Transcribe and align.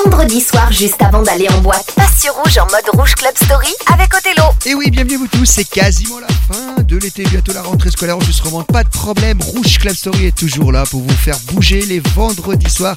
Story. 0.00 0.19
Soir, 0.38 0.70
juste 0.70 1.02
avant 1.02 1.22
d'aller 1.22 1.48
en 1.48 1.60
boîte, 1.60 1.92
passe 1.96 2.28
Rouge 2.30 2.58
en 2.58 2.66
mode 2.66 2.88
Rouge 2.92 3.14
Club 3.16 3.32
Story 3.42 3.74
avec 3.92 4.14
Othello. 4.14 4.44
Et 4.64 4.74
oui, 4.74 4.90
bienvenue 4.90 5.16
vous 5.16 5.26
tous, 5.26 5.44
c'est 5.44 5.64
quasiment 5.64 6.20
la 6.20 6.28
fin 6.28 6.82
de 6.82 6.96
l'été, 6.98 7.24
bientôt 7.24 7.52
la 7.52 7.62
rentrée 7.62 7.90
scolaire, 7.90 8.16
enregistrement, 8.16 8.62
pas 8.62 8.84
de 8.84 8.88
problème, 8.90 9.40
Rouge 9.40 9.78
Club 9.78 9.94
Story 9.94 10.26
est 10.26 10.36
toujours 10.36 10.70
là 10.70 10.84
pour 10.88 11.00
vous 11.00 11.16
faire 11.16 11.36
bouger 11.52 11.80
les 11.82 12.00
vendredis 12.14 12.70
soirs. 12.70 12.96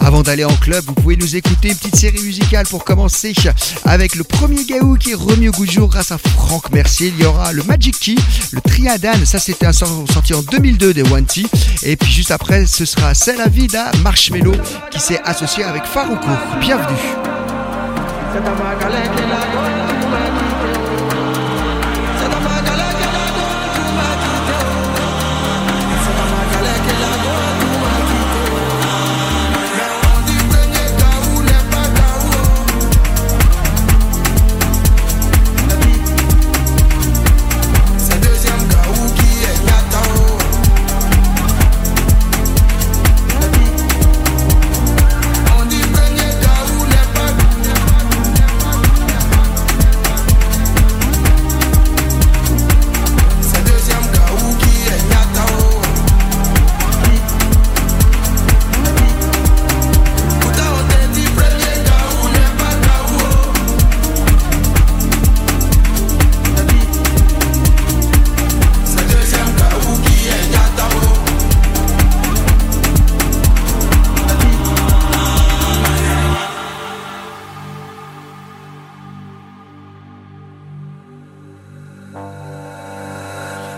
Avant 0.00 0.22
d'aller 0.22 0.44
en 0.44 0.54
club, 0.56 0.84
vous 0.86 0.94
pouvez 0.94 1.16
nous 1.16 1.36
écouter 1.36 1.68
une 1.68 1.76
petite 1.76 1.94
série 1.94 2.20
musicale 2.22 2.66
pour 2.66 2.84
commencer 2.84 3.32
avec 3.84 4.16
le 4.16 4.24
premier 4.24 4.64
gaou 4.64 4.96
qui 4.96 5.12
est 5.12 5.14
remis 5.14 5.48
au 5.48 5.52
goût 5.52 5.66
du 5.66 5.72
jour 5.72 5.88
grâce 5.88 6.10
à 6.10 6.18
Franck 6.18 6.72
Mercier. 6.72 7.12
Il 7.16 7.22
y 7.22 7.26
aura 7.26 7.52
le 7.52 7.62
Magic 7.62 7.98
Key, 8.00 8.16
le 8.50 8.60
Triadan, 8.60 9.24
ça 9.24 9.38
c'était 9.38 9.72
sorti 9.72 10.34
en 10.34 10.42
2002 10.42 10.94
des 10.94 11.02
One 11.02 11.26
T. 11.26 11.44
Et 11.84 11.96
puis 11.96 12.10
juste 12.10 12.32
après, 12.32 12.66
ce 12.66 12.84
sera 12.84 13.14
C'est 13.14 13.36
la 13.36 13.46
vida 13.46 13.92
Marshmello 14.02 14.54
qui 14.90 14.98
s'est 14.98 15.20
associé 15.24 15.62
avec 15.62 15.84
Farouko. 15.84 16.26
Bienvenue. 16.72 17.12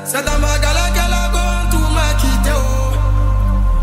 C'est 0.05 0.25
dans 0.25 0.39
ma 0.41 0.59
galère 0.59 0.93
qu'elle 0.93 1.13
a 1.13 1.29
gone, 1.31 1.71
tout 1.71 1.89
m'a 1.95 2.15
quitté, 2.15 2.51
oh. 2.53 2.97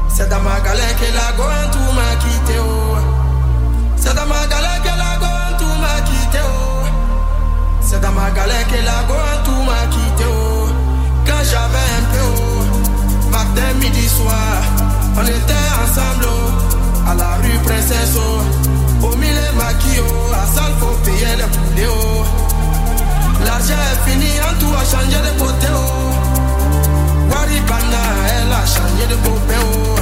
C'est 0.10 0.28
dans 0.30 0.42
ma 0.42 0.60
galère 0.60 0.96
qu'elle 0.98 1.16
a 1.16 1.32
gone, 1.38 1.72
tout 1.72 1.94
m'a 1.94 2.16
quitté, 2.20 2.60
oh. 2.60 2.98
C'est 3.96 4.14
dans 4.14 4.26
ma 4.26 4.46
galère 4.48 4.82
qu'elle 4.84 5.00
a 5.00 5.18
gone, 5.20 5.58
tout 5.58 5.80
m'a 5.80 6.02
quitté, 6.02 6.40
oh. 6.44 6.86
C'est 7.82 8.02
dans 8.02 8.12
ma 8.12 8.30
galère 8.32 8.68
qu'elle 8.68 8.88
a 8.88 9.04
gone, 9.08 9.44
tout 9.46 9.64
m'a 9.64 9.88
quitté, 9.90 10.26
oh. 10.28 10.68
Quand 11.26 11.44
j'avais 11.50 11.90
un 11.98 12.04
peu, 12.12 12.26
oh. 12.38 13.30
Matin, 13.32 13.74
midi, 13.80 14.08
soir, 14.10 14.36
on 15.16 15.24
était 15.24 15.68
ensemble, 15.82 16.26
oh. 16.28 17.10
À 17.10 17.16
la 17.16 17.36
rue 17.36 17.58
Princesse, 17.64 18.18
oh. 18.18 19.06
Au 19.08 19.16
milieu 19.16 19.52
maquillot, 19.56 20.04
à 20.34 20.46
salle, 20.46 20.74
faut 20.80 20.98
payer 21.06 21.38
les 21.38 21.44
poulets, 21.46 21.88
oh. 21.90 22.26
L'argent 23.46 23.74
est 23.92 24.10
fini, 24.10 24.32
en 24.42 24.54
tout 24.60 24.74
a 24.74 24.84
changé 24.86 25.18
de 25.18 25.40
côté. 25.40 25.68
Oh. 25.74 25.80
Waribana, 27.32 28.04
elle 28.36 28.54
a 28.54 28.66
changé 28.66 29.06
de 29.10 29.16
copain. 29.16 29.62
Oh. 29.62 29.96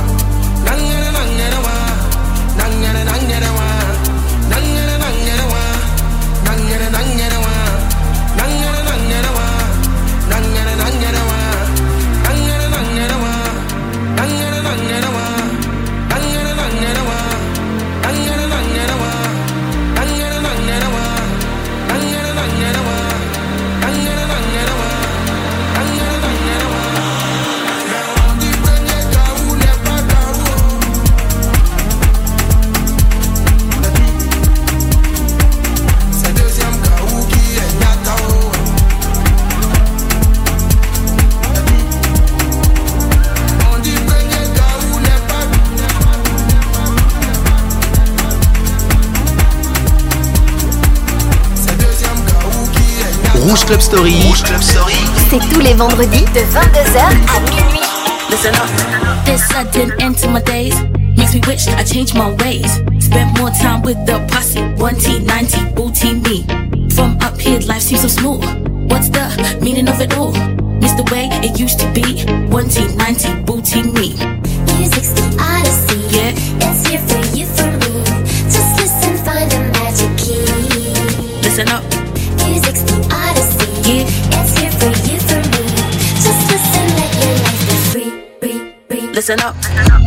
Nangere, 0.66 1.10
nangere, 1.12 1.60
wa. 1.66 1.76
Nangere, 2.58 3.04
nangere, 3.04 3.50
wa. 3.58 3.79
Rouge 53.50 53.66
Club 53.66 53.82
Story. 53.82 54.14
Rouge 54.28 54.44
Club 54.44 54.62
Story. 54.62 54.94
C'est 55.32 55.40
tous 55.52 55.60
les 55.60 55.74
vendredis 55.74 56.24
de 56.36 56.42
22h 56.54 57.00
à 57.02 57.40
minuit. 57.40 57.82
Listen 58.30 58.54
up. 58.54 59.26
This 59.26 59.42
sudden 59.48 59.92
end 60.00 60.16
to 60.20 60.30
my 60.30 60.40
days 60.44 60.76
makes 61.18 61.34
me 61.34 61.42
wish 61.48 61.68
I 61.68 61.84
changed 61.84 62.14
my 62.14 62.30
ways. 62.44 62.80
Spent 63.00 63.36
more 63.40 63.50
time 63.50 63.82
with 63.82 63.98
the 64.06 64.20
posse, 64.28 64.60
1T, 64.78 65.26
90, 65.26 65.74
booty 65.74 66.14
me. 66.14 66.46
From 66.92 67.18
up 67.22 67.42
here, 67.42 67.60
life 67.62 67.82
seems 67.82 68.02
so 68.02 68.08
smooth. 68.08 68.46
What's 68.88 69.10
the 69.10 69.58
meaning 69.64 69.90
of 69.90 70.00
it 70.00 70.16
all? 70.16 70.32
Miss 70.80 70.94
the 70.94 71.10
way 71.12 71.28
it 71.42 71.60
used 71.60 71.80
to 71.80 71.92
be. 71.92 72.22
1T, 72.52 72.96
90, 72.98 73.46
booty 73.46 73.82
me. 73.82 74.14
Music's 74.78 75.14
the 75.14 75.26
odyssey. 75.42 75.98
Yeah. 76.16 76.70
It's 76.70 76.88
here 76.88 77.00
for 77.00 77.18
you, 77.36 77.48
for 77.48 77.66
me. 77.66 78.04
Just 78.46 78.78
listen, 78.78 79.18
find 79.26 79.50
the 79.50 79.60
magic 79.74 80.16
key. 80.20 81.42
Listen 81.42 81.68
up. 81.70 81.89
Listen 89.30 89.46
up. 89.46 89.99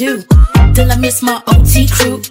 Do? 0.00 0.22
Till 0.72 0.90
I 0.90 0.96
miss 0.96 1.22
my 1.22 1.42
OT 1.46 1.86
crew. 1.86 2.22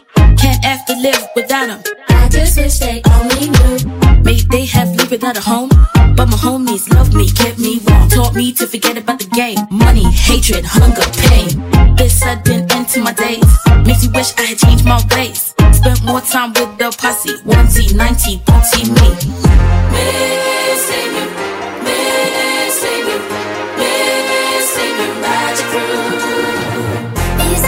Can't 0.42 0.64
have 0.66 0.86
to 0.88 0.96
live 0.96 1.22
without 1.36 1.68
them. 1.68 1.82
I 2.10 2.28
just 2.28 2.58
wish 2.58 2.80
they 2.80 3.02
only 3.14 3.50
knew. 3.54 4.24
May 4.24 4.42
they 4.50 4.66
have 4.66 4.90
lived 4.96 5.12
without 5.12 5.38
a 5.38 5.42
home. 5.42 5.70
But 6.18 6.28
my 6.34 6.38
homies 6.46 6.92
love 6.96 7.14
me, 7.14 7.30
kept 7.30 7.60
me 7.60 7.80
warm. 7.86 8.10
Taught 8.10 8.34
me 8.34 8.54
to 8.54 8.66
forget 8.66 8.98
about 8.98 9.20
the 9.20 9.30
game. 9.42 9.60
Money, 9.70 10.06
hatred, 10.12 10.66
hunger, 10.66 11.06
pain. 11.30 11.96
This 11.96 12.20
sudden 12.20 12.66
end 12.72 12.90
to 12.90 13.02
my 13.02 13.14
days. 13.14 13.46
Makes 13.86 14.08
me 14.08 14.10
wish 14.16 14.34
I 14.38 14.46
had 14.50 14.58
changed 14.58 14.86
my 14.86 15.00
ways. 15.14 15.54
Spent 15.72 16.04
more 16.04 16.22
time 16.22 16.54
with 16.54 16.76
the 16.80 16.90
posse. 16.98 17.38
1T, 17.46 17.96
90, 17.96 18.38
2T 18.50 18.74
me. 18.98 19.49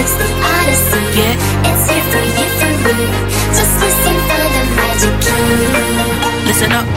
Yeah. 0.01 1.37
It's 1.69 1.85
here 1.85 2.05
for 2.09 2.23
you, 2.25 2.47
for 2.57 2.73
me. 2.81 3.05
Just 3.53 3.75
listen, 3.81 4.17
find 4.27 4.49
the 4.55 4.63
magic 4.77 5.15
key. 5.21 6.47
Listen 6.47 6.71
up, 6.71 6.87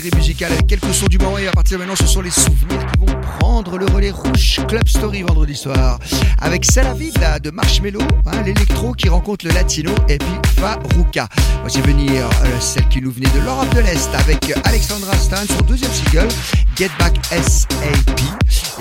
série 0.00 0.10
musicale 0.16 0.52
avec 0.52 0.66
quelques 0.66 0.92
sons 0.92 1.06
du 1.06 1.18
moment 1.18 1.38
et 1.38 1.46
à 1.46 1.52
partir 1.52 1.78
de 1.78 1.84
maintenant 1.84 1.94
ce 1.94 2.08
sont 2.08 2.20
les 2.20 2.32
souvenirs 2.32 2.84
qui 2.84 2.98
vont 2.98 3.20
prendre 3.38 3.78
le 3.78 3.86
relais 3.86 4.10
rouge 4.10 4.58
Club 4.66 4.88
Story 4.88 5.22
vendredi 5.22 5.54
soir 5.54 6.00
avec 6.40 6.64
Salavid 6.64 7.14
de 7.40 7.50
Marshmello, 7.52 8.00
hein, 8.26 8.42
l'électro 8.44 8.92
qui 8.94 9.08
rencontre 9.08 9.46
le 9.46 9.52
latino 9.52 9.94
et 10.08 10.18
puis 10.18 10.34
Farouka. 10.56 11.28
Voici 11.60 11.80
venir 11.82 12.24
euh, 12.24 12.60
celle 12.60 12.88
qui 12.88 13.00
nous 13.00 13.12
venait 13.12 13.30
de 13.30 13.38
l'Europe 13.38 13.72
de 13.72 13.82
l'Est 13.82 14.12
avec 14.14 14.52
Alexandra 14.64 15.16
Stein, 15.16 15.46
son 15.46 15.62
deuxième 15.64 15.92
single 15.92 16.26
Get 16.74 16.90
Back 16.98 17.14
SAP. 17.30 18.20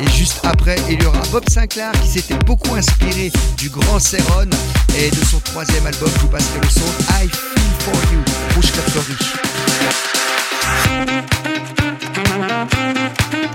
Et 0.02 0.10
juste 0.10 0.40
après, 0.44 0.78
il 0.90 1.00
y 1.00 1.06
aura 1.06 1.22
Bob 1.32 1.48
Sinclair 1.48 1.92
qui 2.02 2.08
s'était 2.08 2.44
beaucoup 2.44 2.74
inspiré 2.74 3.32
du 3.60 3.70
grand 3.70 4.00
Céron 4.00 4.50
et 4.98 5.12
de 5.12 5.24
son 5.26 5.38
troisième 5.42 5.86
album, 5.86 6.10
vous 6.22 6.28
passerez 6.28 6.60
le 6.60 6.70
son 6.70 6.88
I 7.22 7.30
Feel 7.30 7.64
For 7.82 7.94
You, 8.12 8.20
Rouge 8.56 8.72
Club 8.72 8.90
Story. 8.90 10.33
Thank 10.66 11.28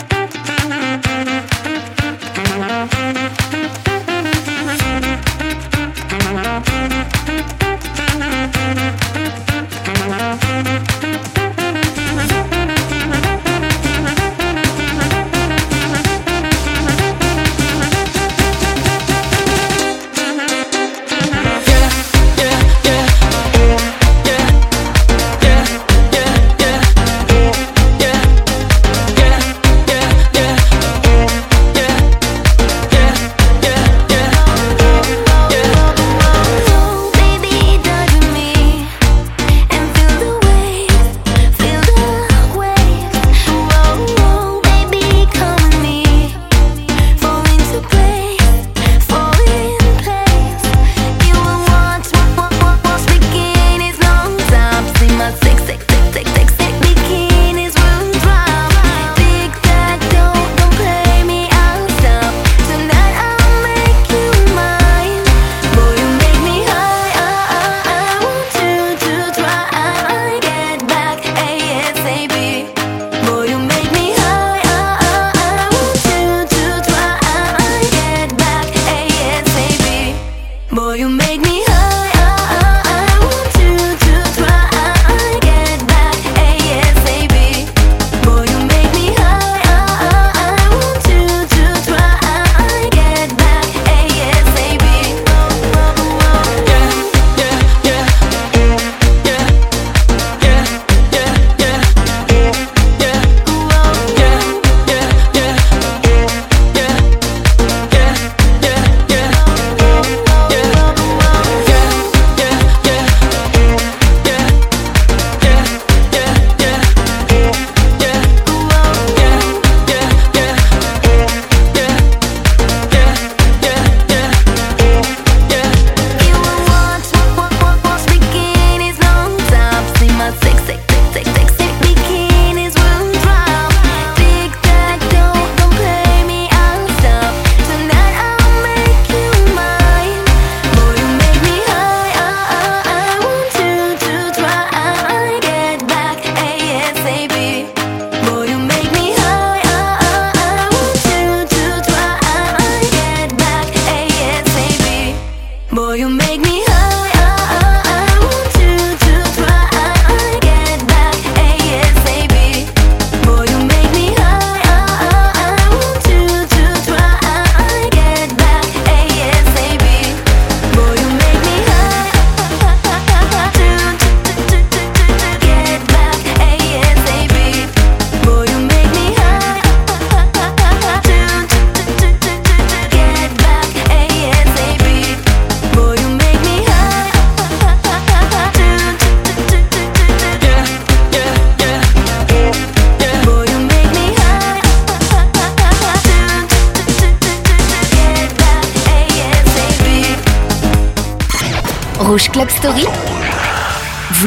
you. 0.03 0.08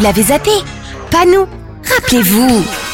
vous 0.01 0.07
l'avez 0.07 0.23
zappé. 0.23 0.49
Pas 1.11 1.25
nous. 1.25 1.45
Rappelez-vous. 1.85 2.90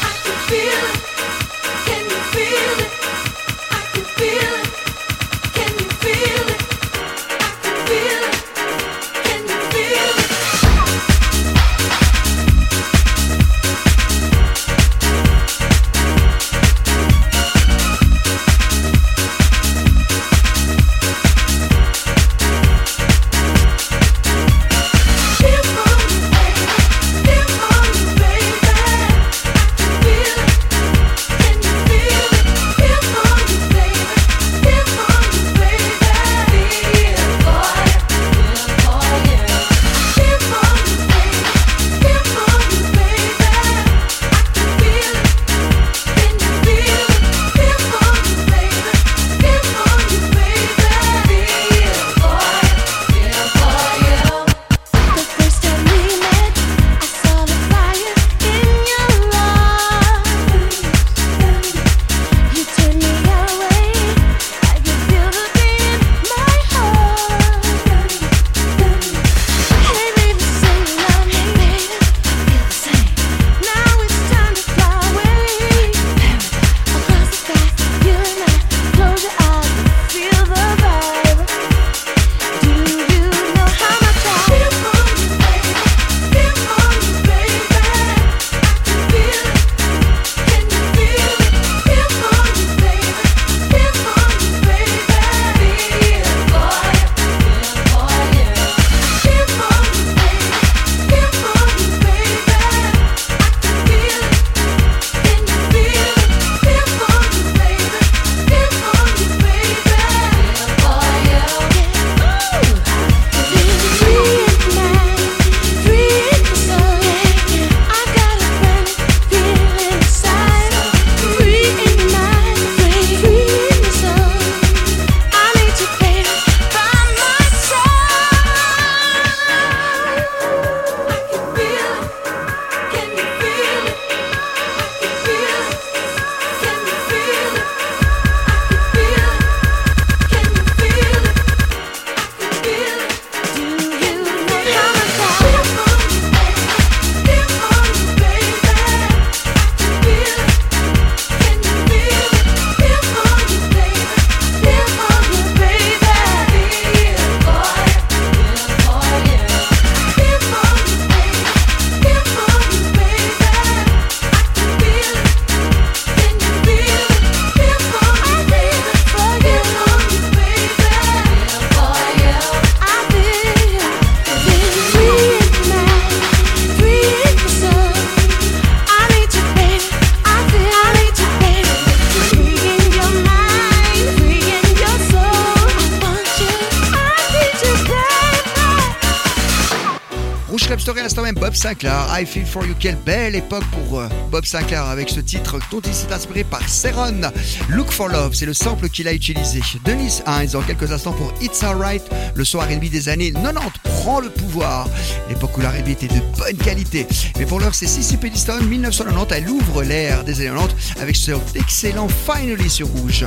I 192.18 192.26
Feel 192.26 192.44
For 192.44 192.66
You. 192.66 192.74
Quelle 192.80 192.96
belle 192.96 193.36
époque 193.36 193.64
pour 193.70 194.00
euh, 194.00 194.08
Bob 194.32 194.44
Sinclair 194.44 194.84
avec 194.86 195.08
ce 195.08 195.20
titre 195.20 195.58
dont 195.70 195.80
il 195.80 195.94
s'est 195.94 196.12
inspiré 196.12 196.42
par 196.42 196.68
Seron. 196.68 197.20
Look 197.68 197.92
for 197.92 198.08
Love, 198.08 198.34
c'est 198.34 198.46
le 198.46 198.54
sample 198.54 198.88
qu'il 198.88 199.06
a 199.06 199.12
utilisé. 199.12 199.60
Denise 199.84 200.24
Hines 200.26 200.56
en 200.56 200.62
quelques 200.62 200.90
instants 200.90 201.12
pour 201.12 201.32
It's 201.40 201.62
Alright, 201.62 202.02
le 202.34 202.44
soir 202.44 202.68
et 202.70 202.76
des 202.76 203.08
années 203.08 203.30
90 203.32 203.60
prend 203.84 204.18
le 204.18 204.30
pouvoir. 204.30 204.88
L'époque 205.28 205.56
où 205.58 205.60
la 205.60 205.70
R&B 205.70 205.88
était 205.90 206.08
de 206.08 206.20
bonne 206.36 206.56
qualité. 206.56 207.06
Mais 207.38 207.46
pour 207.46 207.60
l'heure, 207.60 207.74
c'est 207.74 207.86
Sissy 207.86 208.16
Peniston, 208.16 208.62
1990. 208.62 209.34
Elle 209.36 209.48
ouvre 209.48 209.82
l'ère 209.84 210.24
des 210.24 210.40
années 210.40 210.56
90 210.56 211.00
avec 211.00 211.14
ce 211.14 211.32
excellent 211.54 212.08
Finally 212.08 212.68
sur 212.68 212.88
rouge. 212.88 213.26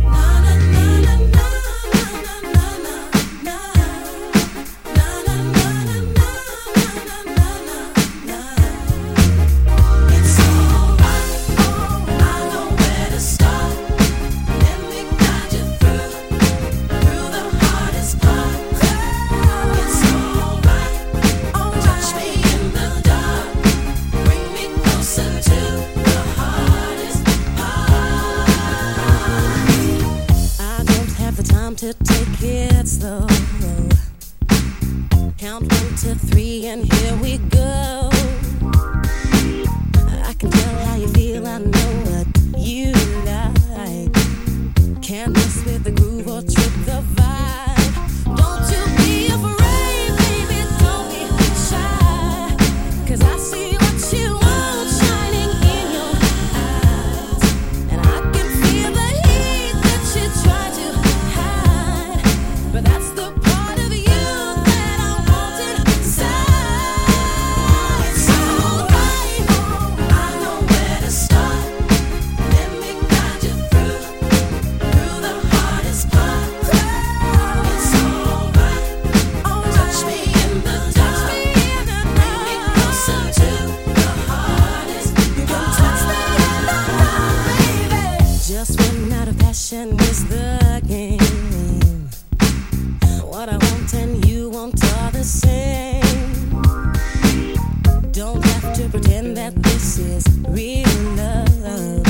This 99.91 100.25
is 100.25 100.39
real 100.47 100.87
love. 101.17 102.05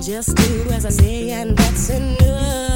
Just 0.00 0.36
do 0.36 0.70
as 0.70 0.86
I 0.86 0.90
say, 0.90 1.30
and 1.30 1.58
that's 1.58 1.90
enough. 1.90 2.71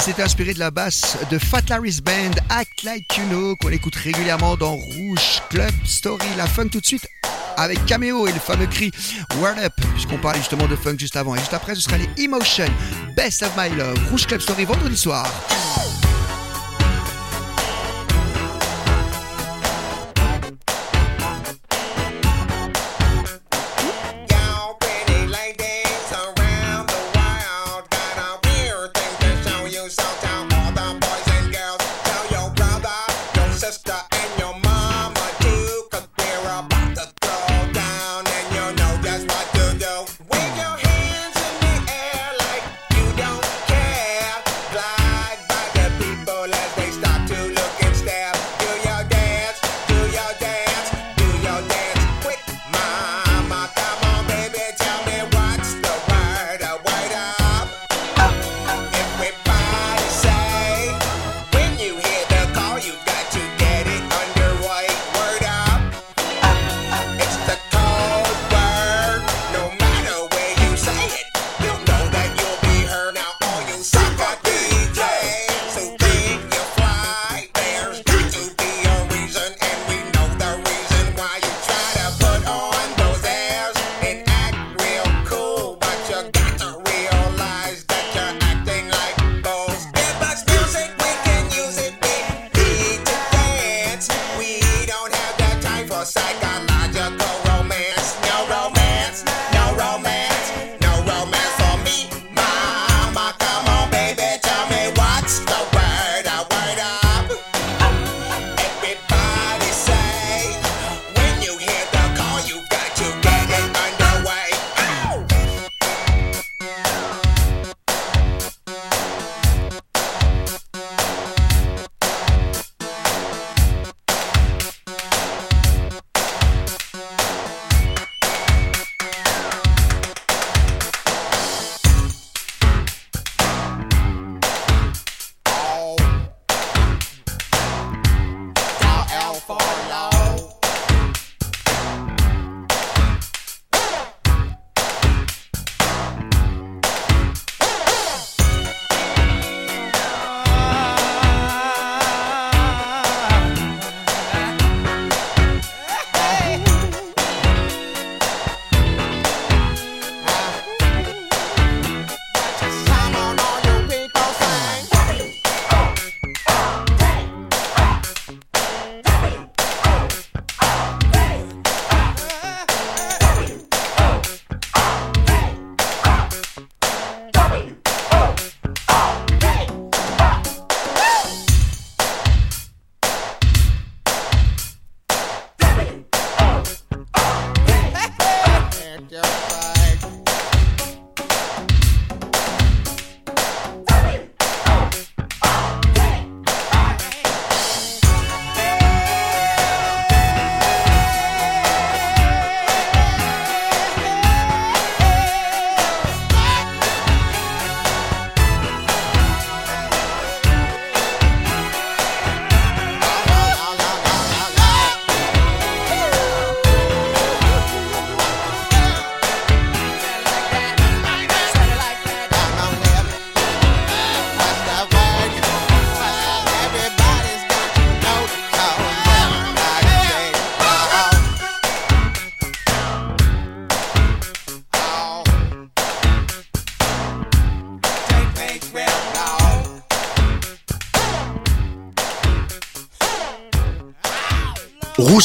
qui 0.00 0.12
s'est 0.12 0.22
inspiré 0.22 0.54
de 0.54 0.58
la 0.58 0.70
basse 0.70 1.18
de 1.30 1.38
Fat 1.38 1.62
Larry's 1.68 2.00
Band, 2.00 2.30
Act 2.48 2.84
Like 2.84 3.18
You 3.18 3.24
Know, 3.28 3.56
qu'on 3.56 3.68
écoute 3.68 3.94
régulièrement 3.96 4.56
dans 4.56 4.74
Rouge 4.74 5.42
Club 5.50 5.72
Story. 5.84 6.26
La 6.38 6.46
funk 6.46 6.68
tout 6.68 6.80
de 6.80 6.86
suite 6.86 7.06
avec 7.58 7.84
Cameo 7.84 8.26
et 8.26 8.32
le 8.32 8.38
fameux 8.38 8.66
cri 8.66 8.90
Word 9.40 9.58
Up, 9.62 9.72
puisqu'on 9.92 10.16
parlait 10.16 10.38
justement 10.38 10.66
de 10.66 10.76
funk 10.76 10.96
juste 10.98 11.16
avant. 11.16 11.34
Et 11.34 11.38
juste 11.38 11.52
après, 11.52 11.74
ce 11.74 11.82
sera 11.82 11.98
les 11.98 12.08
Emotion, 12.16 12.68
Best 13.14 13.42
of 13.42 13.52
My 13.58 13.68
Love, 13.76 13.98
Rouge 14.10 14.26
Club 14.26 14.40
Story 14.40 14.64
vendredi 14.64 14.96
soir. 14.96 15.26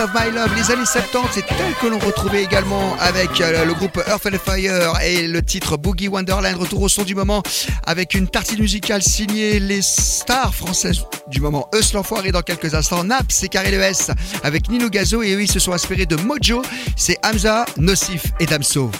Of 0.00 0.10
My 0.14 0.30
Love, 0.30 0.54
les 0.56 0.70
années 0.70 0.84
70, 0.84 1.28
c'est 1.32 1.46
tel 1.46 1.74
que 1.80 1.86
l'on 1.86 1.98
retrouvait 1.98 2.42
également 2.42 2.96
avec 2.98 3.40
euh, 3.40 3.64
le 3.64 3.72
groupe 3.72 3.98
Earth 4.06 4.26
and 4.26 4.38
Fire 4.44 5.00
et 5.02 5.26
le 5.26 5.42
titre 5.42 5.76
Boogie 5.76 6.08
Wonderland, 6.08 6.56
retour 6.58 6.82
au 6.82 6.88
son 6.88 7.02
du 7.02 7.14
moment 7.14 7.42
avec 7.86 8.14
une 8.14 8.28
tartine 8.28 8.60
musicale 8.60 9.02
signée 9.02 9.58
les 9.58 9.80
stars 9.82 10.54
françaises 10.54 11.02
du 11.28 11.40
moment. 11.40 11.68
Eus 11.74 11.94
l'enfoiré 11.94 12.32
dans 12.32 12.42
quelques 12.42 12.74
instants, 12.74 13.04
Nap, 13.04 13.26
c'est 13.28 13.48
Carré 13.48 13.70
le 13.70 13.80
S 13.80 14.10
avec 14.42 14.68
Nino 14.68 14.90
Gazo. 14.90 15.22
Et 15.22 15.34
eux 15.34 15.42
ils 15.42 15.50
se 15.50 15.58
sont 15.58 15.72
inspirés 15.72 16.06
de 16.06 16.16
Mojo, 16.16 16.62
c'est 16.96 17.18
Hamza, 17.24 17.64
Nocif 17.78 18.24
et 18.38 18.46
Damso. 18.46 18.90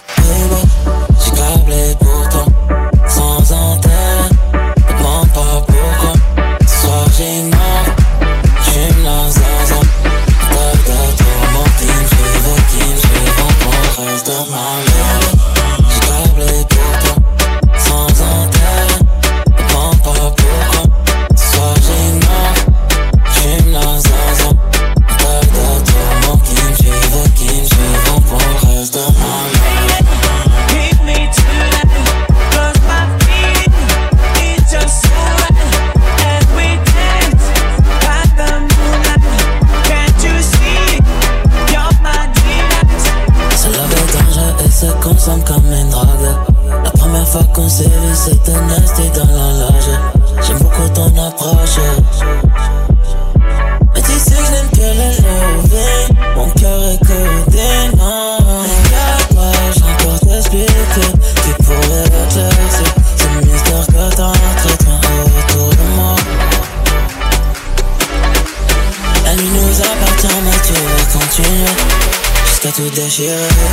T'as 73.07 73.13
tout 73.13 73.23
déchiré, 73.23 73.66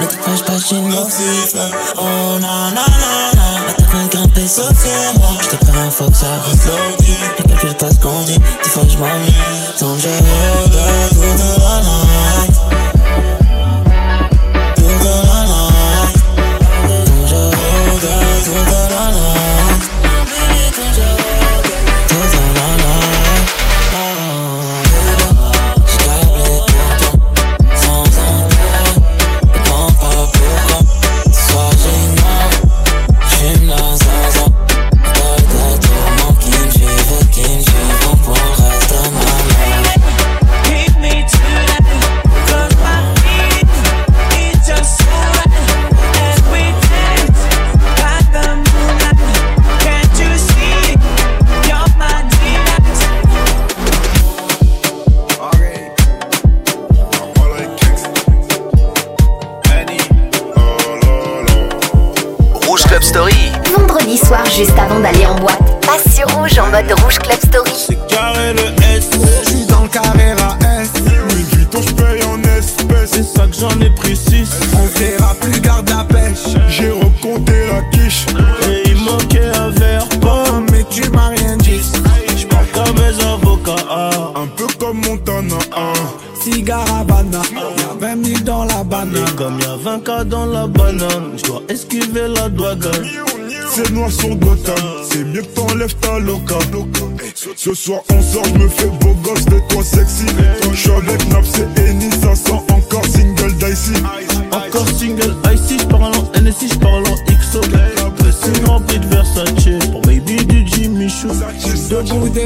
Ne 0.00 0.06
te 0.06 0.14
fâche 0.22 0.42
pas, 0.44 0.58
j'suis 0.58 0.80
nocif. 0.80 1.54
Oh 1.96 2.38
na 2.40 2.70
na 2.70 2.74
na 2.74 2.80
na, 3.34 3.46
la 3.66 3.72
de 3.72 3.82
grimper 4.10 4.46
sauf 4.46 4.68
sur 4.68 5.12
moi. 5.20 5.30
J'te 5.42 5.56
préviens, 5.56 5.90
faut 5.90 6.10
que 6.10 6.16
ça. 6.16 6.26
Ne 7.38 7.42
calcule 7.42 7.74
pas 7.74 7.90
ce 7.90 7.98
qu'on 8.00 8.20
dit. 8.22 8.38
Tant 8.62 8.82
que 8.82 8.90
je 8.90 8.96
regarde 8.96 9.20
toute 11.10 11.58
la 11.58 11.80
night. 11.80 12.59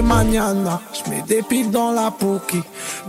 Des 0.04 0.10
mañanas, 0.10 0.80
j'mets 0.92 1.22
des 1.26 1.40
piles 1.42 1.70
dans 1.70 1.90
la 1.90 2.10
pouki. 2.10 2.60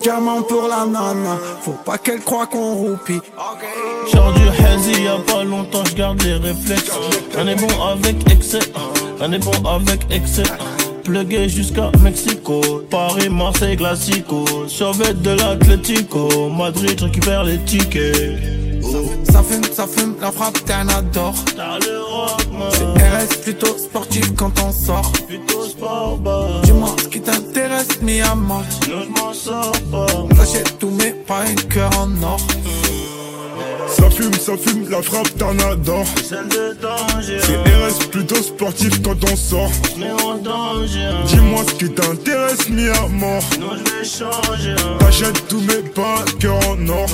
Diamant 0.01 0.41
pour 0.43 0.69
la 0.69 0.85
nana, 0.85 1.37
faut 1.61 1.75
pas 1.85 1.97
qu'elle 1.97 2.21
croie 2.21 2.47
qu'on 2.47 2.73
roupie. 2.73 3.19
Genre 4.13 4.33
du 4.33 4.47
hazy, 4.63 5.03
y'a 5.03 5.17
pas 5.27 5.43
longtemps, 5.43 5.83
j'garde 5.83 6.21
les 6.23 6.35
réflexes. 6.35 6.91
On 7.37 7.47
est 7.47 7.55
bon 7.55 7.83
avec 7.83 8.15
excès, 8.31 8.59
on 9.19 9.29
est 9.29 9.39
bon 9.39 9.67
avec 9.67 10.05
excès. 10.09 10.43
Plugué 11.03 11.49
jusqu'à 11.49 11.91
Mexico, 12.01 12.61
Paris, 12.89 13.29
Marseille, 13.29 13.75
Classico. 13.75 14.45
Survêt 14.67 15.13
de 15.13 15.31
l'Atlético, 15.31 16.49
Madrid, 16.49 16.97
je 16.97 17.05
récupère 17.05 17.43
les 17.43 17.57
tickets. 17.65 18.39
Ça 19.35 19.43
fume, 19.43 19.63
ça 19.73 19.85
fume, 19.85 20.15
la 20.21 20.31
frappe, 20.31 20.63
t'es 20.63 20.71
un 20.71 20.87
adore. 20.87 21.35
C'est 22.71 22.85
RS 22.85 23.41
plutôt 23.43 23.77
sportif 23.77 24.33
quand 24.37 24.53
on 24.65 24.71
sort. 24.71 25.11
Plutôt 25.27 25.65
sport. 25.65 26.19
Dis-moi 26.63 26.95
ce 27.03 27.07
qui 27.09 27.19
t'intéresse, 27.19 28.01
mi 28.01 28.21
à. 28.21 28.33
Sinon 28.81 29.01
je 29.03 29.89
m'en 29.91 30.05
pas. 30.05 30.45
Tous 30.79 30.89
mes 30.89 31.11
paris, 31.11 31.55
cœur 31.69 31.89
en 31.99 32.23
or. 32.23 32.39
Ça 33.97 34.09
fume, 34.09 34.33
ça 34.33 34.57
fume, 34.57 34.89
la 34.89 35.01
frappe 35.01 35.37
t'en 35.37 35.57
adore. 35.71 36.05
Celle 36.21 36.49
de 36.49 36.75
danger. 36.81 37.39
C'est 37.39 37.55
RS 37.55 38.09
plutôt 38.11 38.41
sportif 38.41 39.01
quand 39.01 39.15
on 39.31 39.35
sort. 39.37 39.71
Mais 39.97 40.11
en 40.11 40.35
danger. 40.37 41.09
Dis-moi 41.27 41.61
ce 41.65 41.73
qui 41.75 41.89
t'intéresse, 41.89 42.67
mis 42.69 42.89
à 42.89 43.07
mort. 43.07 43.41
Non, 43.57 43.69
je 43.71 43.91
vais 43.91 44.03
changer. 44.03 44.75
T'achètes 44.99 45.47
tous 45.47 45.61
mes 45.61 45.81
cœur 46.39 46.59
en 46.69 46.89
or. 46.89 47.07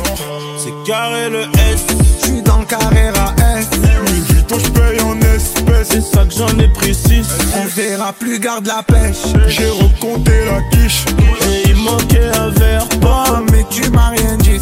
C'est 0.57 0.91
carré 0.91 1.29
le 1.29 1.41
S. 1.71 1.85
J'suis 2.23 2.41
dans 2.41 2.59
le 2.59 2.65
carré 2.65 3.09
à 3.09 3.59
S. 3.59 3.67
Louis 3.99 4.21
Vuitton, 4.29 4.57
je 4.57 4.71
paye 4.71 5.01
en 5.01 5.19
espèces. 5.21 5.89
C'est 5.89 6.01
ça 6.01 6.25
que 6.25 6.33
j'en 6.33 6.57
ai 6.57 6.67
pris 6.69 6.95
6. 6.95 7.27
On 7.61 7.65
verra 7.67 8.11
plus, 8.11 8.39
garde 8.39 8.65
la 8.65 8.81
pêche. 8.81 9.17
J'ai 9.47 9.69
recompté 9.69 10.45
la 10.45 10.61
quiche. 10.71 11.05
Et 11.47 11.69
il 11.69 11.75
manquait 11.75 12.31
un 12.35 12.49
verre 12.49 12.89
pas. 13.01 13.43
Mais 13.51 13.65
tu 13.69 13.87
m'as 13.91 14.09
rien 14.09 14.35
dit. 14.37 14.59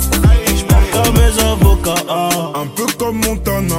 Comme 1.04 1.14
mes 1.16 1.44
avocats. 1.44 2.04
Un 2.56 2.68
peu 2.76 2.86
comme 2.98 3.18
Montana. 3.18 3.76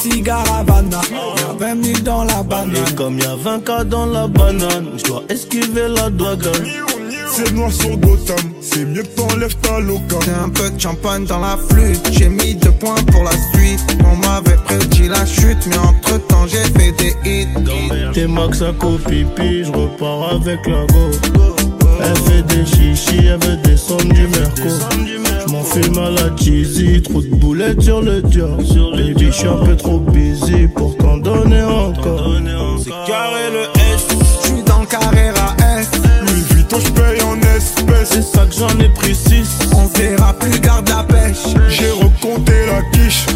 Cigare 0.00 0.44
Havana, 0.52 1.00
y'a 1.10 1.74
20 1.74 1.84
000 1.84 1.98
dans 2.04 2.22
la 2.22 2.42
banane. 2.44 2.76
Et 2.76 2.94
comme 2.94 3.18
y'a 3.18 3.34
20 3.34 3.64
cas 3.64 3.82
dans 3.82 4.06
la 4.06 4.28
banane, 4.28 4.90
je 4.96 5.02
dois 5.02 5.24
esquiver 5.28 5.88
la 5.88 6.08
douane. 6.08 6.38
C'est 7.32 7.52
noir 7.52 7.72
sur 7.72 7.96
Gotham, 7.96 8.36
c'est 8.60 8.84
mieux 8.84 9.02
que 9.02 9.08
t'enlèves 9.08 9.56
ta 9.56 9.80
loca. 9.80 10.18
J'ai 10.24 10.32
un 10.32 10.48
peu 10.50 10.70
de 10.70 10.80
champagne 10.80 11.24
dans 11.24 11.40
la 11.40 11.56
flûte, 11.56 12.08
j'ai 12.12 12.28
mis 12.28 12.54
deux 12.54 12.70
points 12.70 13.02
pour 13.12 13.24
la 13.24 13.32
suite. 13.52 13.80
On 14.04 14.16
m'avait 14.16 14.56
prédit 14.64 15.08
la 15.08 15.26
chute, 15.26 15.66
mais 15.68 15.78
entre 15.78 16.18
temps 16.28 16.46
j'ai 16.46 16.62
fait 16.78 16.92
des 16.92 17.14
hits. 17.24 17.48
T'es 18.14 18.28
max 18.28 18.62
à 18.62 18.72
pipi, 18.72 19.64
je 19.64 19.72
repars 19.72 20.34
avec 20.34 20.64
la 20.66 20.86
go. 20.86 21.77
Elle 22.00 22.16
fait 22.16 22.42
des 22.42 22.66
chichis, 22.66 23.26
elle 23.26 23.38
veut 23.46 23.56
descendre 23.56 24.04
du 24.04 24.26
merco. 24.28 24.68
J'm'en 25.46 25.62
fume 25.64 25.98
à 25.98 26.10
la 26.10 26.36
cheesy, 26.36 27.02
trop 27.02 27.22
de 27.22 27.28
boulettes 27.28 27.82
sur 27.82 28.00
le 28.00 28.22
dior. 28.22 28.56
Baby, 28.96 29.32
j'suis 29.32 29.48
un 29.48 29.64
peu 29.64 29.76
trop 29.76 29.98
busy 29.98 30.68
pour 30.74 30.96
t'en 30.96 31.16
donner 31.18 31.62
encore. 31.62 32.30
C'est 32.82 32.90
carré 32.90 33.50
le 33.52 33.62
S. 33.94 34.06
J'suis 34.42 34.62
dans 34.64 34.80
le 34.80 34.86
carré 34.86 35.28
à 35.30 35.78
S. 35.80 35.90
Louis 36.22 36.44
Vuitton, 36.50 36.78
j'paye 36.84 37.22
en 37.22 37.38
espèces. 37.56 38.10
C'est 38.10 38.22
ça 38.22 38.44
que 38.46 38.54
j'en 38.54 38.78
ai 38.78 38.88
pris 38.90 39.14
6. 39.14 39.58
On 39.74 39.86
verra 39.98 40.32
plus, 40.34 40.60
garde 40.60 40.88
la 40.88 41.02
pêche. 41.02 41.54
J'ai 41.68 41.90
recompté 41.90 42.52
la 42.66 42.82
quiche. 42.92 43.26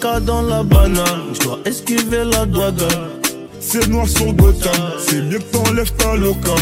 Dans 0.00 0.42
la 0.42 0.62
banane, 0.62 1.34
j'dois 1.34 1.58
esquiver 1.66 2.24
la 2.24 2.46
douane. 2.46 2.74
C'est 3.60 3.86
noir 3.88 4.08
sur 4.08 4.32
Gotham. 4.32 4.72
C'est 4.98 5.20
mieux 5.22 5.38
que 5.38 5.52
t'enlèves 5.52 5.92
ta 5.92 6.16
loca. 6.16 6.54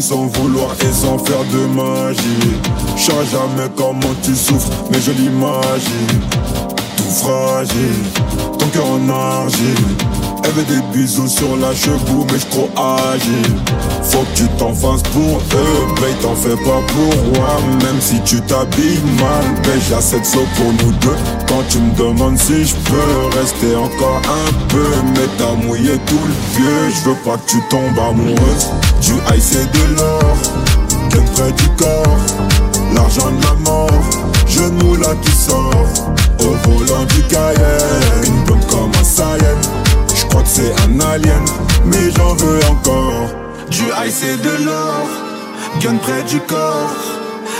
Sans 0.00 0.26
vouloir 0.26 0.74
et 0.80 0.92
sans 0.92 1.18
faire 1.18 1.44
de 1.52 1.66
magie. 1.74 2.56
J'sais 2.96 3.12
jamais 3.30 3.68
comment 3.76 4.14
tu 4.22 4.34
souffres, 4.34 4.70
mais 4.90 4.98
je 5.00 5.10
l'imagine. 5.10 6.20
Tout 6.96 7.10
fragile, 7.10 8.04
ton 8.58 8.66
cœur 8.68 8.86
en 8.86 9.08
argile. 9.08 9.74
Elle 10.44 10.52
veut 10.52 10.64
des 10.64 10.82
bisous 10.92 11.28
sur 11.28 11.56
la 11.56 11.74
cheveux, 11.74 12.24
mais 12.32 12.38
j'crois 12.38 12.68
agile. 13.12 13.56
Faut 14.02 14.22
que 14.22 14.36
tu 14.36 14.48
t'en 14.58 14.74
fasses 14.74 15.02
pour 15.12 15.38
eux, 15.38 15.86
mais 16.00 16.12
t'en 16.22 16.34
fais 16.34 16.56
pas 16.56 16.80
pour 16.88 17.32
moi. 17.34 17.56
Même 17.82 18.00
si 18.00 18.20
tu 18.22 18.40
t'habilles 18.42 19.00
mal, 19.20 19.44
ben 19.62 19.80
j'ai 19.86 19.94
assez 19.94 20.16
pour 20.16 20.72
nous 20.82 20.92
deux. 20.92 21.16
Quand 21.48 21.62
tu 21.68 21.78
me 21.78 21.94
demandes 21.94 22.38
si 22.38 22.64
je 22.64 22.74
peux 22.74 23.38
rester 23.38 23.76
encore 23.76 24.20
un 24.24 24.52
peu, 24.68 24.86
mais 25.14 25.28
t'as 25.38 25.54
mouillé 25.66 25.98
tout 26.06 26.20
le 26.26 26.58
vieux. 26.58 26.90
Je 26.90 27.10
veux 27.10 27.16
pas 27.16 27.36
que 27.36 27.50
tu 27.50 27.60
tombes 27.68 27.98
amoureuse. 27.98 28.68
Du 29.02 29.12
high 29.12 29.40
c'est 29.40 29.70
de 29.70 29.96
l'or, 29.96 30.36
bien 31.10 31.22
près 31.34 31.52
du 31.52 31.68
corps. 31.76 32.16
L'argent 32.94 33.30
de 33.30 33.44
la 33.44 33.54
mort, 33.70 33.90
je 34.46 34.62
moule 34.62 35.06
qui 35.22 35.30
sort. 35.30 35.84
Au 36.40 36.68
volant 36.68 37.04
du 37.04 37.22
Cayenne, 37.24 38.24
une 38.26 38.66
comme 38.66 38.90
un 38.98 39.04
Saiyan. 39.04 39.79
Je 40.14 40.24
crois 40.26 40.42
que 40.42 40.48
c'est 40.48 40.72
un 40.84 41.00
alien, 41.00 41.44
mais 41.86 42.10
j'en 42.16 42.34
veux 42.34 42.60
encore. 42.70 43.28
Du 43.70 43.82
high 43.82 44.10
c'est 44.10 44.36
de 44.42 44.64
l'or, 44.64 45.06
gun 45.80 45.96
près 46.02 46.22
du 46.24 46.40
corps. 46.40 46.96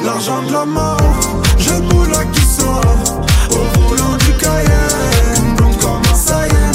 L'argent 0.05 0.42
de 0.42 0.53
la 0.53 0.64
mort, 0.64 1.20
je 1.59 1.72
moule 1.72 2.16
qui 2.32 2.40
sort. 2.40 3.22
Au 3.51 3.80
volant 3.80 4.16
du 4.18 4.32
Cayenne, 4.38 5.55
blonde 5.57 5.76
comme 5.78 6.03
un 6.11 6.14
Saiyan. 6.14 6.72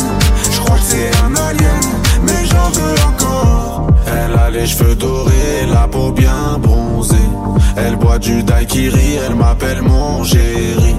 Je 0.52 0.60
crois 0.60 0.78
que 0.78 0.84
c'est 0.84 1.12
un 1.24 1.36
alien, 1.36 1.82
mais 2.24 2.46
j'en 2.46 2.70
veux 2.70 2.96
encore. 3.08 3.88
Elle 4.08 4.38
a 4.38 4.50
les 4.50 4.68
cheveux 4.68 4.96
dorés, 4.96 5.66
la 5.72 5.88
peau 5.88 6.12
bien 6.12 6.58
bronzée. 6.60 7.16
Elle 7.76 7.96
boit 7.98 8.20
du 8.20 8.44
daiquiri, 8.44 9.20
elle 9.26 9.36
m'appelle 9.36 9.82
mon 9.82 10.24
chéri. 10.24 10.96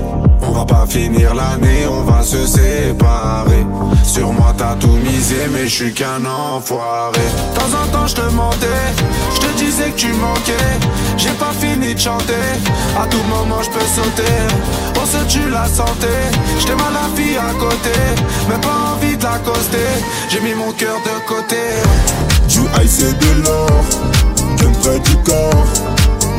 On 0.46 0.52
va 0.52 0.64
pas 0.64 0.86
finir 0.88 1.34
l'année, 1.34 1.86
on 1.88 2.02
va 2.02 2.22
se 2.22 2.46
séparer. 2.46 3.66
Sur 4.04 4.32
moi 4.32 4.54
t'as 4.56 4.74
tout 4.76 4.96
misé, 5.04 5.36
mais 5.52 5.64
je 5.64 5.74
suis 5.74 5.92
qu'un 5.92 6.24
enfoiré. 6.24 7.20
De 7.54 7.58
temps 7.58 7.72
en 7.82 7.86
temps 7.92 8.06
je 8.06 8.14
te 8.14 8.32
mentais, 8.32 8.86
je 9.34 9.40
te 9.40 9.58
disais 9.58 9.90
que 9.90 9.96
tu 9.96 10.12
manquais. 10.14 10.72
J'ai 11.16 11.30
pas 11.30 11.52
fini 11.58 11.94
de 11.94 12.00
chanter, 12.00 12.46
à 12.98 13.06
tout 13.06 13.22
moment 13.28 13.62
je 13.62 13.70
peux 13.70 13.86
sauter. 13.94 14.36
On 15.00 15.06
se 15.06 15.24
tue 15.28 15.50
la 15.50 15.66
santé, 15.66 16.14
j'étais 16.58 16.74
mal 16.74 16.92
la 16.92 17.08
fille 17.16 17.36
à 17.36 17.52
côté, 17.58 17.98
mais 18.48 18.58
pas 18.58 18.94
envie 18.94 19.16
de 19.16 19.22
l'accoster. 19.24 19.92
J'ai 20.28 20.40
mis 20.40 20.54
mon 20.54 20.72
cœur 20.72 20.98
de 21.04 21.26
côté. 21.26 21.62
Du 22.48 22.60
high 22.60 23.18
de 23.18 23.42
l'or, 23.44 23.84
près 24.82 24.98
du 25.00 25.16
corps. 25.18 25.66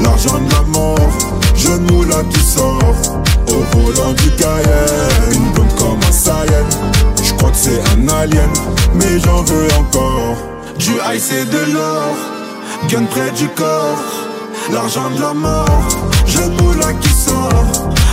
L'argent 0.01 0.39
de 0.39 0.51
la 0.51 0.61
mort, 0.61 0.99
je 1.57 1.69
moule 1.69 2.13
qui 2.29 2.39
sort. 2.41 2.95
Au 3.47 3.77
volant 3.77 4.13
du 4.13 4.29
Cayenne, 4.31 5.33
une 5.33 5.51
blonde 5.51 5.73
comme 5.77 5.99
un 6.07 6.11
Saiyan. 6.11 6.67
Je 7.23 7.33
crois 7.33 7.49
que 7.49 7.57
c'est 7.57 7.81
un 7.93 8.07
alien, 8.07 8.49
mais 8.95 9.19
j'en 9.19 9.41
veux 9.43 9.67
encore. 9.77 10.37
Du 10.77 10.91
high 10.91 11.19
c'est 11.19 11.49
de 11.49 11.73
l'or, 11.73 12.15
gun 12.89 13.05
près 13.05 13.31
du 13.31 13.47
corps. 13.49 13.97
L'argent 14.71 15.09
de 15.15 15.21
la 15.21 15.33
mort, 15.33 15.87
je 16.25 16.39
moule 16.39 16.83
qui 17.01 17.09
sort. 17.09 17.65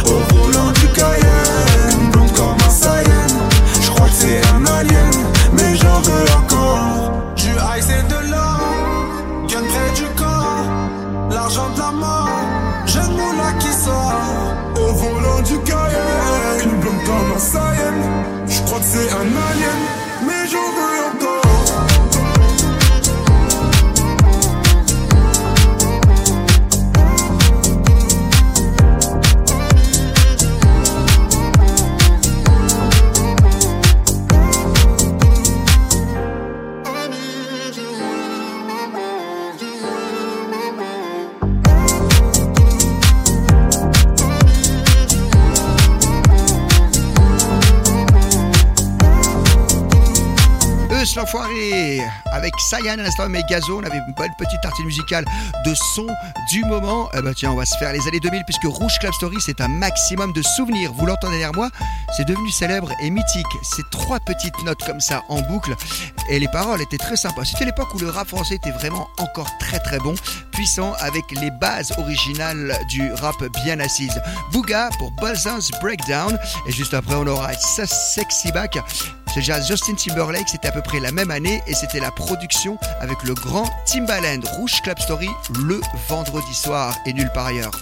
Au 0.06 0.34
volant 0.34 0.70
du 0.80 0.86
Cayenne, 0.88 2.00
une 2.00 2.10
blonde 2.10 2.32
comme 2.32 2.56
un 2.66 2.70
Saiyan. 2.70 3.28
Je 3.82 3.90
crois 3.90 4.06
que 4.06 4.14
c'est 4.14 4.40
un 4.54 4.64
alien, 4.66 5.10
mais 5.52 5.76
j'en 5.76 6.00
veux 6.00 6.26
encore. 6.38 7.12
Du 7.36 7.50
high 7.50 7.82
c'est 7.82 8.06
de 8.08 8.30
l'or, 8.30 8.60
gun 9.48 9.62
près 9.68 9.90
du 9.94 10.06
corps. 10.16 10.64
L'argent 11.30 11.68
de 11.74 11.78
la 11.80 11.90
mort, 11.90 12.23
Au 13.86 14.92
volant 14.94 15.42
du 15.42 15.58
Cayenne, 15.60 16.62
une 16.64 16.80
blonde 16.80 17.04
comme 17.04 17.32
un 17.36 17.38
Saiyan. 17.38 17.94
Je 18.46 18.62
crois 18.62 18.78
que 18.78 18.84
c'est 18.84 19.10
un 19.12 19.26
alien, 19.26 19.80
mais 20.26 20.48
j'en 20.50 20.70
veux 20.76 20.93
encore. 51.16 52.23
Avec 52.34 52.52
Sayan 52.58 52.94
à 52.94 52.96
l'instant 52.96 53.28
mais 53.28 53.42
Gazo, 53.48 53.78
on 53.78 53.84
avait 53.84 53.98
une 53.98 54.14
bonne 54.16 54.32
petite 54.36 54.60
tartine 54.60 54.86
musicale 54.86 55.24
de 55.64 55.74
son 55.94 56.06
du 56.50 56.64
moment. 56.64 57.08
Eh 57.16 57.22
ben 57.22 57.32
tiens, 57.32 57.52
on 57.52 57.56
va 57.56 57.64
se 57.64 57.76
faire 57.78 57.92
les 57.92 58.06
années 58.08 58.20
2000 58.20 58.42
puisque 58.44 58.64
Rouge 58.64 58.98
Club 58.98 59.12
Story 59.12 59.36
c'est 59.40 59.60
un 59.60 59.68
maximum 59.68 60.32
de 60.32 60.42
souvenirs. 60.42 60.92
Vous 60.92 61.06
l'entendez 61.06 61.38
derrière 61.38 61.54
moi, 61.54 61.70
c'est 62.16 62.26
devenu 62.26 62.50
célèbre 62.50 62.90
et 63.00 63.10
mythique. 63.10 63.46
C'est 63.62 63.88
trois 63.90 64.18
petites 64.20 64.60
notes 64.64 64.82
comme 64.84 65.00
ça 65.00 65.22
en 65.28 65.40
boucle 65.42 65.74
et 66.28 66.38
les 66.38 66.48
paroles 66.48 66.82
étaient 66.82 66.98
très 66.98 67.16
sympas. 67.16 67.44
C'était 67.44 67.66
l'époque 67.66 67.94
où 67.94 67.98
le 67.98 68.10
rap 68.10 68.28
français 68.28 68.56
était 68.56 68.72
vraiment 68.72 69.08
encore 69.18 69.50
très 69.58 69.78
très 69.78 69.98
bon, 69.98 70.14
puissant 70.50 70.92
avec 71.00 71.30
les 71.30 71.50
bases 71.50 71.92
originales 71.98 72.76
du 72.88 73.12
rap 73.12 73.36
bien 73.64 73.78
assises. 73.80 74.20
Booga 74.52 74.90
pour 74.98 75.12
Balzin's 75.12 75.70
Breakdown 75.80 76.38
et 76.66 76.72
juste 76.72 76.94
après 76.94 77.14
on 77.14 77.26
aura 77.26 77.52
Sexy 77.52 78.50
Back. 78.52 78.78
C'est 79.34 79.40
déjà 79.40 79.60
Justin 79.60 79.94
Timberlake, 79.94 80.48
c'était 80.48 80.68
à 80.68 80.72
peu 80.72 80.80
près 80.80 81.00
la 81.00 81.10
même 81.10 81.32
année 81.32 81.60
et 81.66 81.74
c'était 81.74 81.98
la 81.98 82.12
avec 83.00 83.22
le 83.22 83.34
grand 83.34 83.68
Timbaland 83.86 84.40
Rouge 84.56 84.80
Club 84.82 84.98
Story 84.98 85.28
le 85.64 85.80
vendredi 86.08 86.54
soir 86.54 86.94
et 87.06 87.12
nulle 87.12 87.30
part 87.32 87.46
ailleurs. 87.46 87.72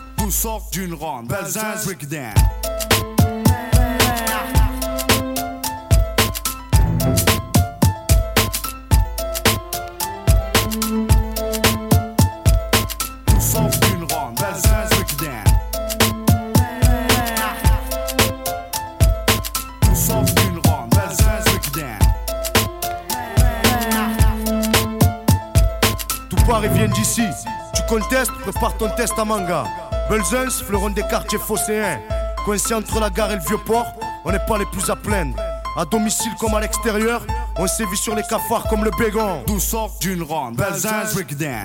Prépare 28.62 28.78
ton 28.78 28.90
test 28.90 29.18
à 29.18 29.24
manga. 29.24 29.64
Belzens, 30.08 30.62
fleuron 30.64 30.90
des 30.90 31.02
quartiers 31.02 31.38
phocéens. 31.38 31.98
Coincé 32.44 32.74
entre 32.74 33.00
la 33.00 33.10
gare 33.10 33.32
et 33.32 33.36
le 33.36 33.42
vieux 33.42 33.58
port, 33.58 33.86
on 34.24 34.30
n'est 34.30 34.46
pas 34.46 34.56
les 34.56 34.66
plus 34.66 34.88
à 34.88 34.94
plaindre. 34.94 35.36
À 35.76 35.84
domicile 35.84 36.32
comme 36.38 36.54
à 36.54 36.60
l'extérieur, 36.60 37.26
on 37.56 37.66
sévit 37.66 37.96
sur 37.96 38.14
les 38.14 38.22
cafards 38.22 38.68
comme 38.68 38.84
le 38.84 38.92
bégon. 38.96 39.42
D'où 39.48 39.58
sort 39.58 39.90
d'une 40.00 40.22
ronde, 40.22 40.56
Belzens 40.56 41.12
Breakdown. 41.12 41.64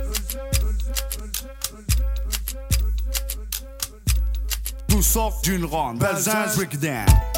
Sort 5.01 5.39
d'une 5.41 5.65
ronde. 5.65 5.97
Belzins 5.97 6.55
breakdown. 6.55 7.05
Tout 7.07 7.30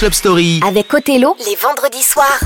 Club 0.00 0.14
Story. 0.14 0.60
Avec 0.66 0.94
Othello, 0.94 1.36
les 1.46 1.56
vendredis 1.56 2.02
soirs. 2.02 2.40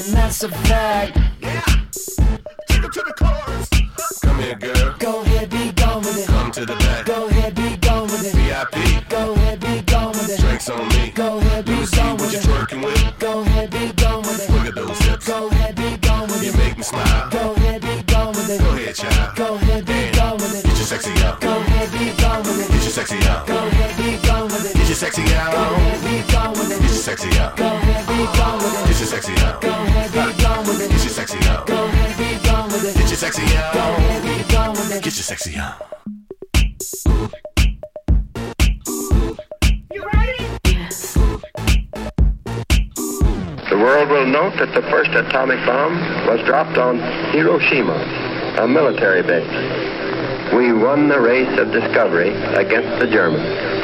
And 0.00 0.14
that's 0.14 0.42
a 0.42 0.48
fact. 0.48 1.18
Yeah. 1.40 1.60
Take 2.68 2.84
it 2.84 2.92
to 2.92 3.02
the 3.06 3.14
chorus. 3.18 3.68
Come 4.22 4.38
here, 4.38 4.54
girl. 4.54 4.94
Go 4.98 5.22
ahead, 5.22 5.50
be 5.50 5.72
gone 5.72 6.00
with 6.00 6.18
it. 6.18 6.26
Come 6.26 6.50
to 6.52 6.64
the 6.66 6.76
back. 6.76 7.06
Go 7.06 7.26
ahead, 7.28 7.54
be 7.54 7.76
gone 7.76 8.04
with 8.04 8.24
it. 8.24 8.34
VIP. 8.34 9.08
Go 9.08 9.32
ahead, 9.34 9.60
be 9.60 9.82
gone 9.82 10.12
with 10.12 10.30
it. 10.30 10.40
Drinks 10.40 10.68
on 10.70 10.88
me. 10.88 11.12
Go 11.14 11.38
ahead, 11.38 11.64
be 11.66 11.76
gone 11.96 12.16
with 12.16 12.34
it. 12.34 12.42
twerking 12.42 12.84
with. 12.84 13.18
Go 13.18 13.40
ahead, 13.40 13.70
be 13.70 13.92
gone 13.92 14.22
with 14.22 14.40
it. 14.40 14.52
Look 14.52 14.66
at 14.66 14.74
those 14.74 14.98
hips. 14.98 15.26
Go 15.26 15.48
ahead, 15.48 15.76
be 15.76 15.96
gone 15.98 16.28
with 16.28 16.42
You 16.44 16.50
it. 16.50 16.56
make 16.56 16.76
me 16.76 16.82
smile. 16.82 17.30
Go 17.30 17.52
ahead, 17.54 17.82
be 17.82 18.02
gone 18.04 18.28
with 18.28 18.50
it. 18.50 18.60
Go 18.60 18.70
ahead, 18.70 18.94
child. 18.94 19.36
Go 19.36 19.54
ahead, 19.54 19.84
be 19.86 20.10
gone 20.16 20.36
with 20.38 20.54
it. 20.54 20.64
Get 20.64 20.76
your 20.76 20.86
sexy 20.86 21.12
out. 21.24 21.40
Go 21.40 21.56
ahead, 21.60 21.92
be 21.92 22.22
gone 22.22 22.42
with 22.42 22.60
it. 22.60 22.68
Get 22.72 22.82
your 22.82 22.92
sexy 22.92 23.18
out. 23.28 23.46
Go 23.46 23.56
ahead, 23.56 23.96
be 23.98 24.26
gone 24.26 24.44
with 24.44 24.70
it. 24.70 24.76
Get 24.76 24.88
your 24.88 24.96
sexy 24.96 25.24
out. 25.34 25.99
Sexy 27.16 27.38
out. 27.40 27.56
Go 27.56 27.66
ahead, 27.66 28.06
be 28.06 28.38
gone 28.38 28.58
with 28.58 28.82
it. 28.82 28.86
Get 28.86 28.98
your 29.00 29.08
sexy 29.08 29.32
out. 29.42 29.60
Go 29.60 29.68
ahead, 29.68 30.12
be 30.12 30.42
gone 30.42 30.66
with 30.66 30.80
it. 30.80 30.90
Get 30.90 31.02
your 31.02 31.10
sexy 31.10 31.38
out. 31.48 31.66
Go 31.66 31.84
ahead, 31.84 32.18
be 32.18 32.46
gone 32.46 32.68
with 32.70 32.84
it. 32.84 32.94
Get 32.94 33.08
your 33.08 33.16
sexy 33.16 33.42
Go 33.42 33.80
ahead, 33.80 34.22
be 34.22 34.54
gone 34.54 34.70
with 34.70 34.94
it. 34.94 35.02
Get 35.02 35.14
your 35.18 35.26
sexy 35.26 35.56
out. 35.56 35.76
You 39.92 40.04
ready? 40.06 40.38
The 43.70 43.76
world 43.76 44.08
will 44.08 44.26
note 44.26 44.54
that 44.58 44.72
the 44.72 44.82
first 44.82 45.10
atomic 45.10 45.58
bomb 45.66 45.98
was 46.28 46.40
dropped 46.46 46.78
on 46.78 46.98
Hiroshima, 47.32 48.56
a 48.60 48.68
military 48.68 49.22
base. 49.22 50.54
we 50.54 50.72
won 50.72 51.08
the 51.08 51.20
race 51.20 51.58
of 51.58 51.72
discovery 51.72 52.30
against 52.54 53.00
the 53.00 53.08
Germans. 53.08 53.79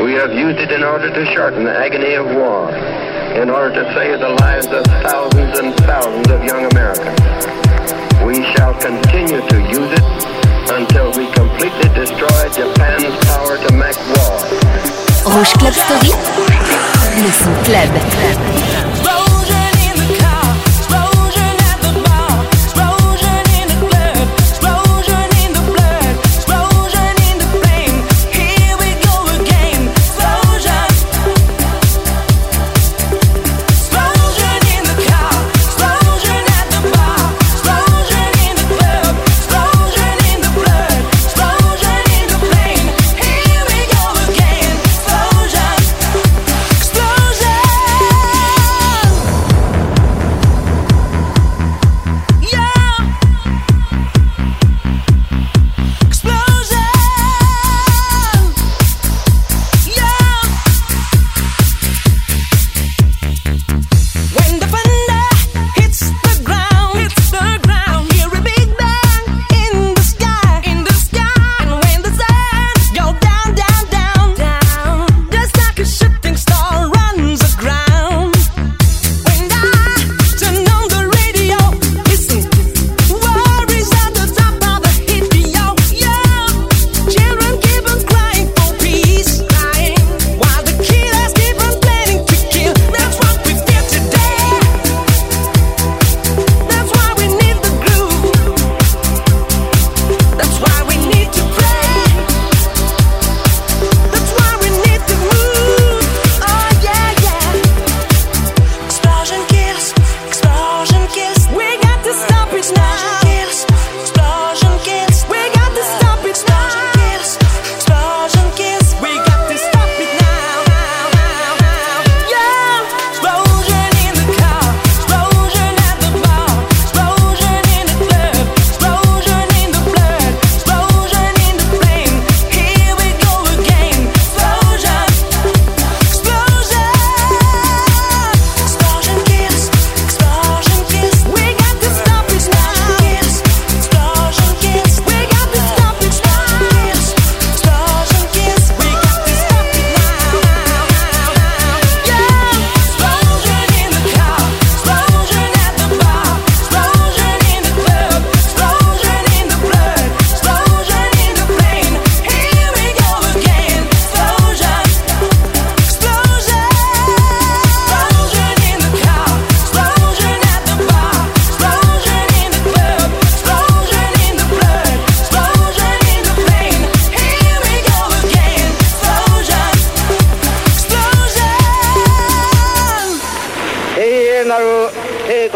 We 0.00 0.12
have 0.12 0.30
used 0.30 0.58
it 0.58 0.70
in 0.72 0.84
order 0.84 1.08
to 1.08 1.24
shorten 1.32 1.64
the 1.64 1.72
agony 1.72 2.14
of 2.14 2.26
war, 2.26 2.68
in 2.70 3.48
order 3.48 3.82
to 3.82 3.94
save 3.94 4.20
the 4.20 4.28
lives 4.28 4.66
of 4.66 4.84
thousands 4.84 5.58
and 5.58 5.74
thousands 5.88 6.28
of 6.28 6.44
young 6.44 6.70
Americans. 6.70 7.18
We 8.20 8.44
shall 8.52 8.74
continue 8.74 9.40
to 9.40 9.58
use 9.72 9.92
it 9.96 10.04
until 10.68 11.08
we 11.16 11.32
completely 11.32 11.88
destroy 11.96 12.44
Japan's 12.52 13.16
power 13.24 13.56
to 13.56 13.72
make 13.72 13.96
war. 14.12 14.36
Rouge 15.32 15.52
Club 15.54 15.72
Story, 15.72 16.12
le 17.22 17.30
son 17.32 17.54
club. 17.64 18.85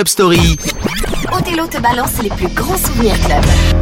Club 0.00 0.08
Story. 0.08 0.58
Othello 1.30 1.66
te 1.66 1.78
balance 1.78 2.22
les 2.22 2.30
plus 2.30 2.48
grands 2.48 2.78
souvenirs 2.78 3.20
club. 3.20 3.79